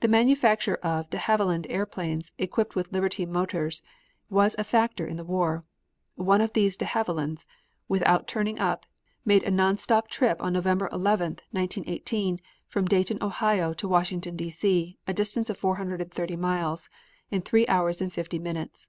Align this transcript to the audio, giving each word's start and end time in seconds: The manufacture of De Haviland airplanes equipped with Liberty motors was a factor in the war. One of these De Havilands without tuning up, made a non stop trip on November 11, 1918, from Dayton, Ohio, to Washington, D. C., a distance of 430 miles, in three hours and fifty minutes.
The 0.00 0.08
manufacture 0.08 0.74
of 0.82 1.08
De 1.08 1.16
Haviland 1.16 1.64
airplanes 1.70 2.32
equipped 2.36 2.76
with 2.76 2.92
Liberty 2.92 3.24
motors 3.24 3.80
was 4.28 4.54
a 4.58 4.62
factor 4.62 5.06
in 5.06 5.16
the 5.16 5.24
war. 5.24 5.64
One 6.16 6.42
of 6.42 6.52
these 6.52 6.76
De 6.76 6.84
Havilands 6.84 7.46
without 7.88 8.28
tuning 8.28 8.58
up, 8.58 8.84
made 9.24 9.42
a 9.42 9.50
non 9.50 9.78
stop 9.78 10.08
trip 10.08 10.42
on 10.42 10.52
November 10.52 10.90
11, 10.92 11.38
1918, 11.50 12.40
from 12.66 12.84
Dayton, 12.84 13.22
Ohio, 13.22 13.72
to 13.72 13.88
Washington, 13.88 14.36
D. 14.36 14.50
C., 14.50 14.98
a 15.06 15.14
distance 15.14 15.48
of 15.48 15.56
430 15.56 16.36
miles, 16.36 16.90
in 17.30 17.40
three 17.40 17.66
hours 17.68 18.02
and 18.02 18.12
fifty 18.12 18.38
minutes. 18.38 18.86